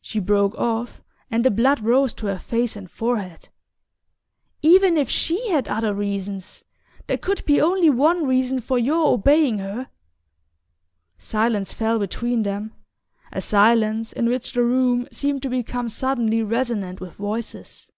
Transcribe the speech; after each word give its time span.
She 0.00 0.20
broke 0.20 0.54
off 0.54 1.02
and 1.30 1.44
the 1.44 1.50
blood 1.50 1.80
rose 1.80 2.14
to 2.14 2.28
her 2.28 2.38
face 2.38 2.76
and 2.76 2.90
forehead. 2.90 3.50
"Even 4.62 4.96
if 4.96 5.10
SHE 5.10 5.50
had 5.50 5.68
other 5.68 5.92
reasons, 5.92 6.64
there 7.08 7.18
could 7.18 7.44
be 7.44 7.60
only 7.60 7.90
one 7.90 8.26
reason 8.26 8.60
for 8.62 8.78
your 8.78 9.12
obeying 9.12 9.58
her" 9.58 9.90
Silence 11.34 11.74
fell 11.74 11.98
between 11.98 12.42
them, 12.42 12.72
a 13.32 13.42
silence 13.42 14.14
in 14.14 14.30
which 14.30 14.52
the 14.54 14.64
room 14.64 15.06
seemed 15.12 15.42
to 15.42 15.50
become 15.50 15.90
suddenly 15.90 16.42
resonant 16.42 16.98
with 16.98 17.12
voices. 17.16 17.92